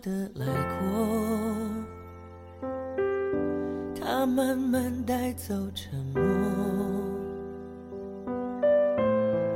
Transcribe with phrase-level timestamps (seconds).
[0.00, 0.46] 的来
[0.78, 1.08] 过，
[3.98, 6.22] 它慢慢带走沉默，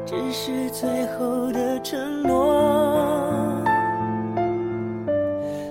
[0.07, 3.63] 只是最后的承诺，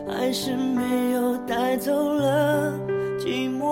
[0.08, 2.72] 还是没有带走了
[3.18, 3.66] 寂寞。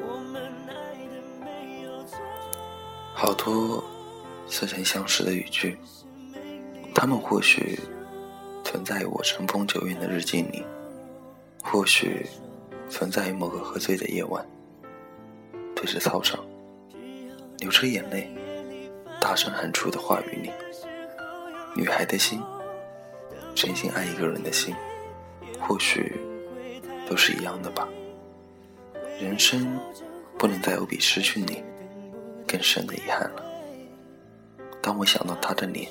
[0.00, 0.72] 我们爱
[1.06, 2.18] 的没有错。
[3.14, 3.82] 好多
[4.48, 5.78] 似曾相识的语句，
[6.92, 7.78] 他们或许
[8.70, 10.62] 存在于我尘封久远的日记里，
[11.64, 12.26] 或许
[12.90, 14.44] 存在于某个喝醉的夜晚，
[15.74, 16.44] 对着操场，
[17.60, 18.30] 流着眼泪，
[19.18, 20.50] 大声喊出的话语里。
[21.74, 22.42] 女孩的心，
[23.54, 24.74] 真心爱一个人的心，
[25.58, 26.20] 或许
[27.08, 27.88] 都是一样的吧。
[29.18, 29.80] 人生
[30.36, 31.64] 不能再有比失去你
[32.46, 33.42] 更深的遗憾了。
[34.82, 35.88] 当我想到她的脸，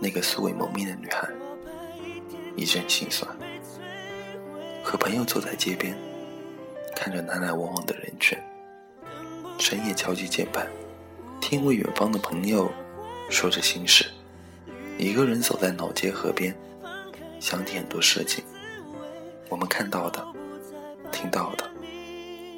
[0.00, 1.28] 那个素未谋面的女孩，
[2.56, 3.28] 一阵心酸。
[4.82, 5.96] 和朋友走在街边，
[6.94, 8.38] 看着来来往往的人群，
[9.58, 10.68] 深夜敲击键盘，
[11.40, 12.70] 听位远方的朋友
[13.30, 14.06] 说着心事。
[14.98, 16.54] 一个人走在老街河边，
[17.40, 18.44] 想起很多事情。
[19.48, 20.24] 我们看到的、
[21.10, 21.68] 听到的、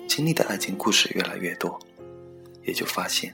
[0.08, 1.78] 经历的爱情故事越来越多，
[2.62, 3.32] 也就发现，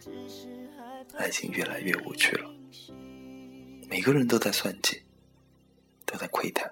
[1.16, 2.48] 爱情越来越无趣了。
[3.88, 5.02] 每个人都在算计，
[6.12, 6.70] 都在窥探，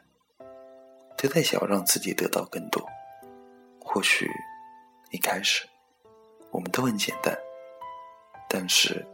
[1.17, 2.87] 都在想让自己得到更多。
[3.81, 4.31] 或许
[5.11, 5.67] 一开始
[6.51, 7.35] 我们都很简单，
[8.47, 9.05] 但是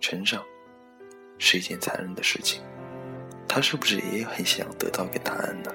[0.00, 0.42] 成长
[1.38, 2.62] 是一件残忍的事情。
[3.48, 5.70] 他是不是也很想得到一个答案呢？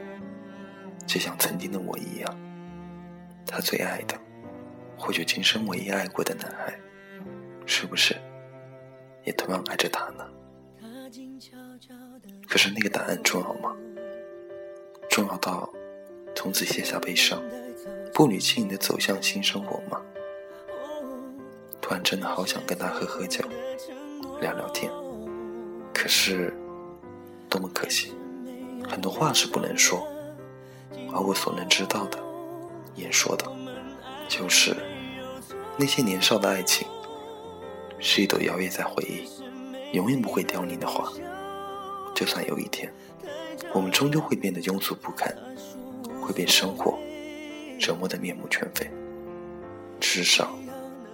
[1.05, 2.39] 就像曾经的我一样，
[3.45, 4.17] 他最爱的，
[4.97, 6.73] 或许今生唯一爱过的男孩，
[7.65, 8.15] 是不是
[9.25, 10.25] 也同样爱着他呢？
[12.57, 13.71] 可是那个答案重要吗？
[15.07, 15.71] 重要到
[16.33, 17.39] 从此卸下悲伤，
[18.11, 20.01] 步履轻盈的走向新生活吗？
[21.79, 23.45] 突然真的好想跟他喝喝酒，
[24.41, 24.91] 聊聊天。
[25.93, 26.51] 可是，
[27.47, 28.15] 多么可惜，
[28.89, 30.07] 很多话是不能说，
[31.13, 32.17] 而我所能知道的、
[32.95, 33.45] 言说的，
[34.27, 34.75] 就是
[35.77, 36.87] 那些年少的爱情，
[37.99, 39.29] 是一朵摇曳在回忆，
[39.95, 41.07] 永远不会凋零的花。
[42.17, 42.91] 就算有一天，
[43.71, 45.31] 我们终究会变得庸俗不堪，
[46.19, 46.97] 会被生活
[47.79, 48.89] 折磨得面目全非，
[49.99, 50.57] 至少，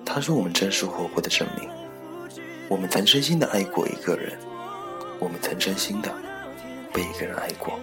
[0.05, 1.69] 它是我们真实活过的证明。
[2.69, 4.39] 我们曾真心的爱过一个人，
[5.19, 6.09] 我们曾真心的
[6.93, 7.77] 被一个人爱过，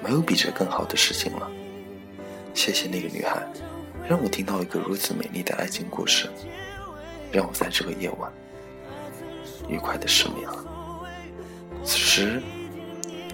[0.00, 1.50] 没有比这更好的事情了。
[2.54, 3.44] 谢谢那个女孩，
[4.08, 6.30] 让我听到一个如此美丽的爱情故事，
[7.32, 8.32] 让我在这个夜晚
[9.68, 10.76] 愉快的失眠了。
[11.88, 12.42] 此时，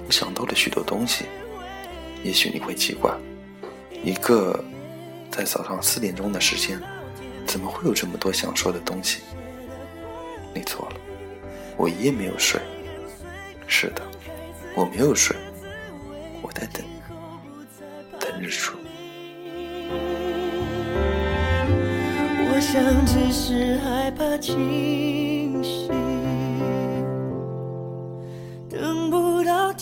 [0.07, 1.25] 我想到了许多东西。
[2.23, 3.13] 也许你会奇怪，
[4.05, 4.65] 一个
[5.29, 6.81] 在早上四点钟的时间，
[7.49, 9.23] 怎么会有这么多想说的东西？
[10.55, 10.97] 你错了，
[11.77, 12.61] 我一夜没有睡。
[13.67, 14.03] 是的，
[14.77, 15.37] 我没有睡，
[16.41, 16.81] 我在等，
[18.21, 18.79] 等日出。
[22.47, 25.91] 我想只是害怕清醒，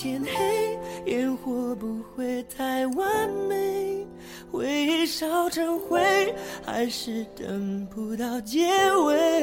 [0.02, 4.04] 天黑，烟火不会太完美，
[4.50, 6.34] 回忆烧成灰，
[6.66, 8.66] 还是等不到结
[9.06, 9.40] 尾。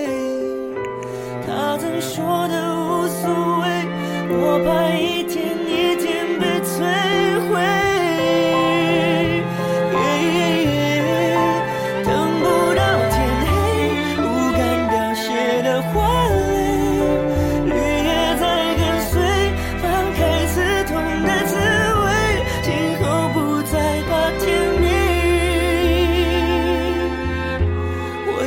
[1.48, 3.30] 他曾说的无所
[3.62, 3.88] 谓，
[4.31, 5.38] 我怕一天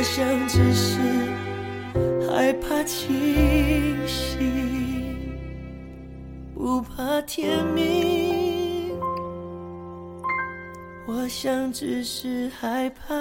[0.03, 0.99] 我想只是
[2.29, 4.37] 害怕清醒，
[6.53, 8.99] 不怕天明。
[11.07, 13.15] 我想只是害怕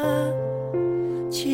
[1.31, 1.51] 清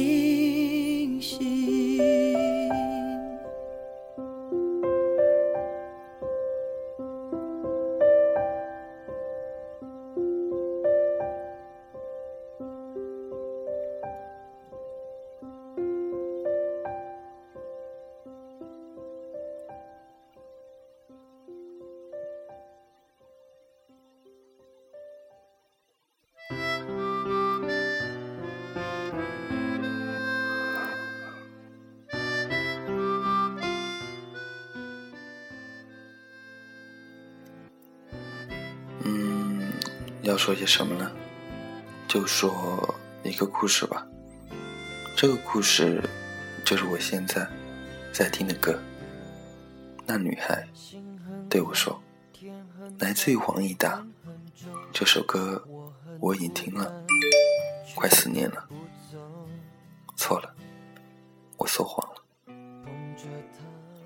[40.23, 41.11] 要说些什么呢？
[42.07, 44.07] 就说一个故事吧。
[45.17, 46.03] 这个故事
[46.65, 47.47] 就是我现在
[48.13, 48.79] 在听的歌。
[50.07, 50.67] 那女孩
[51.51, 52.01] 对我说
[52.99, 54.05] ：“来自于黄义达，
[54.93, 55.63] 这首歌
[56.19, 57.05] 我已经听了
[57.95, 58.69] 快四年了。”
[60.17, 60.55] 错了，
[61.57, 62.23] 我说谎了，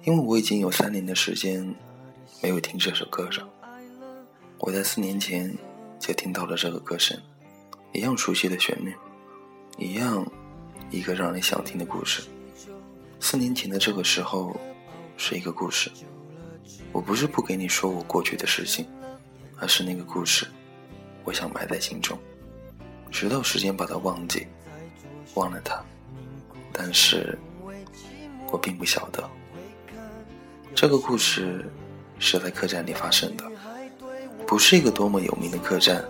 [0.05, 1.75] 因为我已经有三年的时间
[2.43, 3.49] 没有听这首歌了。
[4.59, 5.57] 我在四年前
[6.03, 7.17] 就听到了这个歌声，
[7.93, 8.93] 一样熟悉的旋律，
[9.79, 10.27] 一样
[10.91, 12.25] 一个让人想听的故事。
[13.21, 14.55] 四年前的这个时候。
[15.15, 15.93] 是一个故事，
[16.91, 18.85] 我不是不给你说我过去的事情，
[19.59, 20.49] 而是那个故事，
[21.23, 22.19] 我想埋在心中，
[23.09, 24.49] 直到时间把它忘记，
[25.35, 25.81] 忘了它。
[26.73, 27.39] 但是，
[28.51, 29.31] 我并不晓得，
[30.75, 31.71] 这个故事
[32.19, 33.49] 是在客栈里发生的，
[34.53, 36.05] 不是一个多么有名的客栈，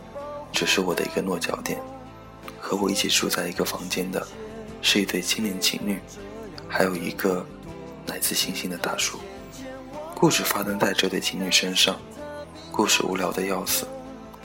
[0.51, 1.81] 只是我的一个落脚点。
[2.61, 4.21] 和我一起住在一个房间的，
[4.83, 6.01] 是一对青年情侣，
[6.69, 7.47] 还有一个。
[8.09, 9.17] 来自星星的大叔，
[10.17, 11.97] 故事发生在这对情侣身上。
[12.73, 13.87] 故事无聊的要死，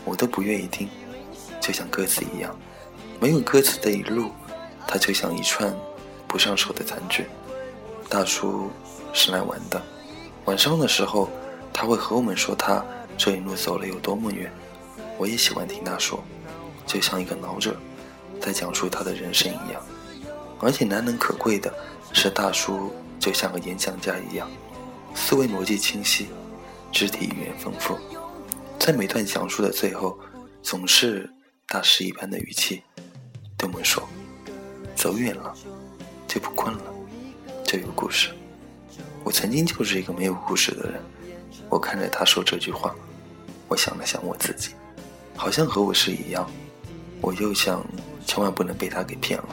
[0.06, 0.88] 我都不愿意听，
[1.60, 2.56] 就像歌词一样，
[3.20, 4.30] 没有歌词的一路，
[4.88, 5.76] 它就像一串
[6.28, 7.26] 不上手的残句。
[8.08, 8.70] 大叔
[9.12, 9.82] 是来玩的，
[10.46, 11.28] 晚上的时候
[11.74, 12.86] 他会和我们说他
[13.18, 14.52] 这一路走了有多么远。
[15.18, 16.24] 我也喜欢听他说，
[16.86, 17.76] 就像一个老者
[18.40, 19.82] 在讲述他的人生一样。
[20.60, 21.74] 而且难能可贵的
[22.14, 22.94] 是，大叔。
[23.20, 24.48] 就像个演讲家一样，
[25.16, 26.28] 思维逻辑清晰，
[26.92, 27.98] 肢体语言丰富，
[28.78, 30.18] 在每段讲述的最后，
[30.62, 31.28] 总是
[31.68, 32.84] 大师一般的语气
[33.58, 34.08] 对我们说
[34.96, 35.52] ：“走远了，
[36.28, 36.84] 就不困了，
[37.64, 38.30] 就有故事。”
[39.26, 41.02] 我曾经就是一个没有故事的人。
[41.70, 42.96] 我看着他说这句话，
[43.68, 44.74] 我想了想我自己，
[45.36, 46.50] 好像和我是一样。
[47.20, 47.84] 我又想，
[48.26, 49.50] 千万不能被他给骗了，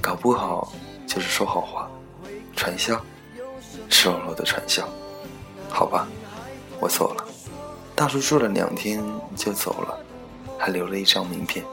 [0.00, 0.72] 搞不好
[1.06, 1.90] 就是说好话。
[2.54, 3.00] 传销，
[3.88, 4.86] 赤裸裸的传销，
[5.68, 6.06] 好吧，
[6.78, 7.24] 我错了。
[7.94, 9.02] 大叔住了两天
[9.34, 9.98] 就走了，
[10.58, 11.64] 还留了一张名片，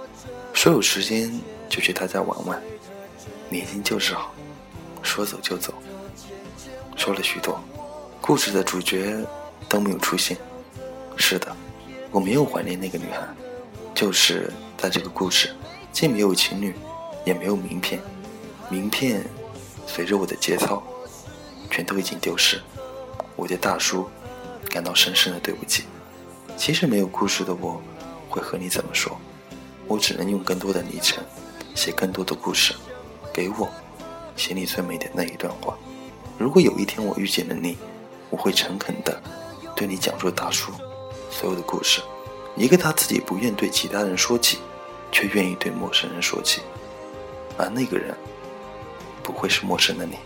[0.54, 1.31] 说有时间
[1.68, 2.62] 就去他家玩玩。
[3.50, 4.31] 年轻就是好，
[5.01, 5.74] 说走就走。
[6.95, 7.62] 说了许多，
[8.22, 9.25] 故事的主角
[9.67, 10.38] 都没有出现。
[11.17, 11.56] 是的，
[12.11, 13.27] 我没有怀念那个女孩，
[13.94, 15.53] 就是在这个故事，
[15.91, 16.73] 既没有情侣，
[17.25, 18.00] 也没有名片，
[18.69, 19.25] 名片。
[19.85, 20.83] 随着我的节操，
[21.71, 22.61] 全都已经丢失。
[23.35, 24.07] 我对大叔
[24.69, 25.85] 感到深深的对不起。
[26.55, 27.81] 其实没有故事的我，
[28.29, 29.17] 会和你怎么说？
[29.88, 31.23] 我只能用更多的昵称，
[31.73, 32.75] 写更多的故事，
[33.33, 33.67] 给我
[34.35, 35.75] 写你最美的那一段话。
[36.38, 37.77] 如果有一天我遇见了你，
[38.29, 39.19] 我会诚恳的
[39.79, 40.73] 对你讲述大叔
[41.31, 42.01] 所有的故事，
[42.57, 44.59] 一个他自己不愿对其他人说起，
[45.09, 46.63] 却愿意对陌生人说起，
[47.57, 48.13] 而那个人。
[49.24, 50.17] 不会是陌生的你。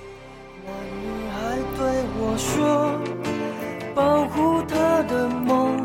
[0.65, 1.85] 那女孩对
[2.17, 2.97] 我说
[3.93, 5.77] ：“保护她的梦，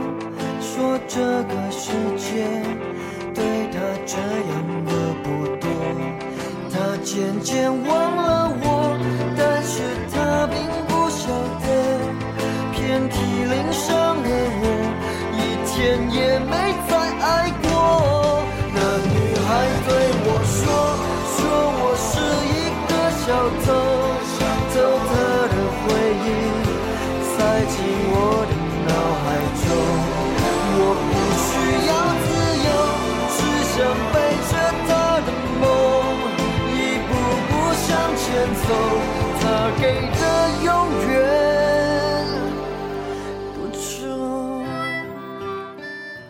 [0.62, 2.46] 说这个世界
[3.34, 4.16] 对她这
[4.48, 4.50] 样
[4.86, 4.90] 的
[5.24, 5.68] 不多。”
[6.72, 8.67] 她渐渐忘了我，